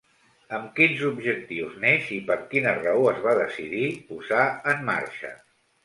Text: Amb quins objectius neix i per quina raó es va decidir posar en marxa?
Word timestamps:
Amb 0.59 0.71
quins 0.79 1.03
objectius 1.09 1.77
neix 1.85 2.09
i 2.17 2.19
per 2.31 2.39
quina 2.55 2.75
raó 2.81 3.07
es 3.13 3.23
va 3.29 3.37
decidir 3.45 3.87
posar 4.13 4.51
en 4.75 4.87
marxa? 4.93 5.37